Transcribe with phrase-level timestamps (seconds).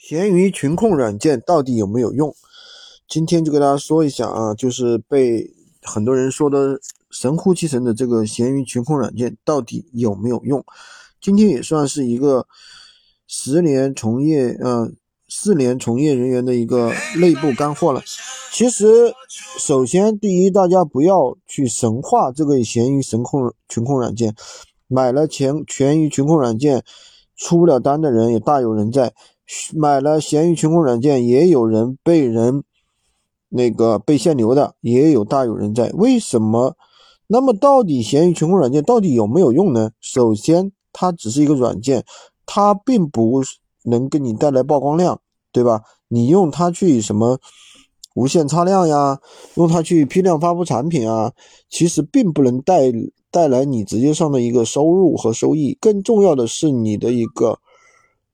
[0.00, 2.34] 闲鱼群控软件到底有没有用？
[3.06, 6.80] 今天就跟大家说一下啊，就是被很多人说的
[7.10, 10.64] 神乎其神的这个闲鱼群控软件到底有没有用？
[11.20, 12.46] 今天也算是一个
[13.26, 14.90] 十年从业，呃，
[15.28, 18.02] 四年从业人员的一个内部干货了。
[18.52, 19.12] 其实，
[19.58, 24.34] 首先第一，大家不要去神化这个闲鱼神控群控软件，
[24.88, 26.82] 买了钱全鱼群控软件
[27.36, 29.12] 出不了单的人也大有人在。
[29.74, 32.62] 买了闲鱼群控软件，也有人被人
[33.48, 35.90] 那个被限流的，也有大有人在。
[35.94, 36.76] 为什么？
[37.26, 39.90] 那么到底闲鱼群控软件到底有没有用呢？
[40.00, 42.04] 首先，它只是一个软件，
[42.46, 43.42] 它并不
[43.84, 45.20] 能给你带来曝光量，
[45.52, 45.82] 对吧？
[46.08, 47.38] 你用它去什么
[48.14, 49.18] 无限擦量呀，
[49.54, 51.32] 用它去批量发布产品啊，
[51.68, 52.92] 其实并不能带
[53.30, 55.76] 带来你直接上的一个收入和收益。
[55.80, 57.58] 更重要的是你的一个。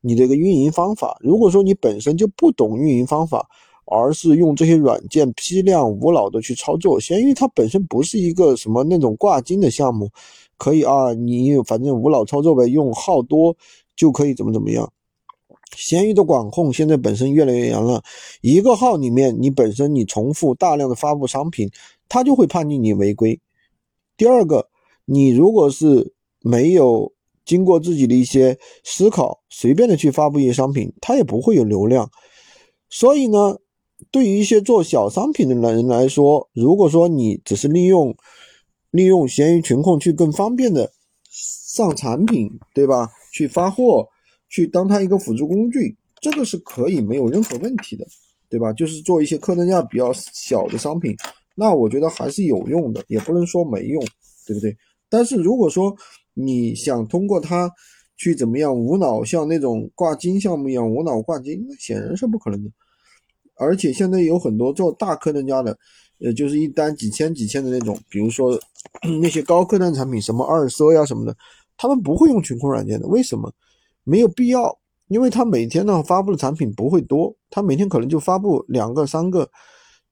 [0.06, 3.44] 你这个运营方法，如果说你本身就不懂运营方法，
[3.86, 10.08] 而是用这些软件批量无脑的去操作，闲鱼它本身不是一个什么那种挂金的项目，
[10.58, 13.56] 可以啊，你反正无脑操作呗，用号多
[13.96, 14.88] 就可以怎么怎么样。
[15.74, 18.00] 闲鱼的管控现在本身越来越严了，
[18.42, 21.68] 一个号里面你本身你重复大量的发布商品，
[22.08, 23.40] 它就会判定你违规。
[24.16, 24.68] 第二个，
[25.04, 27.12] 你如果是没有。
[27.46, 32.10] 经过自己的一些思考，随便的去发布一些商品，它也不会有流量。
[32.90, 33.56] 所以呢，
[34.10, 38.14] 对于一些做小商品的人来说，如果说你只是利用
[38.90, 40.90] 利用闲鱼群控去更方便的
[41.30, 43.08] 上产品，对吧？
[43.32, 44.06] 去发货，
[44.48, 48.06] 去当它一个辅助工具，这个是可以没有任何问题的，
[48.48, 48.72] 对吧？
[48.72, 51.14] 就是做一些客单价比较小的商品，
[51.54, 54.02] 那我觉得还是有用的，也不能说没用，
[54.46, 54.76] 对不对？
[55.08, 55.94] 但是如果说，
[56.38, 57.72] 你想通过它
[58.14, 62.70] 去怎么样无脑像那种挂金项目一样无脑挂金，那显然是不可能的。
[63.54, 65.78] 而且现在有很多做大客单价的，
[66.20, 68.60] 呃，就是一单几千几千的那种，比如说
[69.22, 71.34] 那些高客单产品，什么二奢呀什么的，
[71.78, 73.08] 他们不会用群控软件的。
[73.08, 73.50] 为什么？
[74.04, 74.78] 没有必要，
[75.08, 79.48] 因为他每天呢发布的产品不会多，他每天可能就发布两个三个，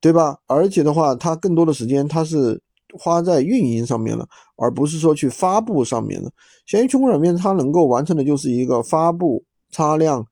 [0.01, 0.39] 对吧？
[0.47, 2.63] 而且的话，他更多的时间他是。
[2.99, 6.31] 花在运营上面了，而不是说去发布上面了。
[6.67, 10.25] 闲鱼群控软件它能够完成的就是一个发布、擦量，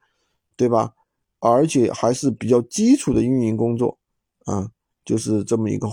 [0.57, 0.93] 对吧？
[1.41, 3.99] 而且还是比较基础的运营工作
[4.45, 4.69] 啊，
[5.05, 5.89] 就是这么一个。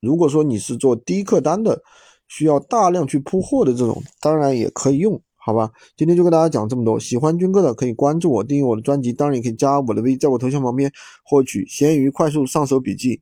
[0.00, 1.82] 如果说你是做低客单的，
[2.26, 5.70] 需要大量去铺货的这种，当然也可以用，好吧？
[5.94, 6.98] 今天就跟大家讲这么多。
[6.98, 10.90] 喜欢军哥的可以关注我，订阅我的专辑，当然也可以加我的微，在我头像旁边
[11.22, 13.20] 获取闲鱼快速上手笔记。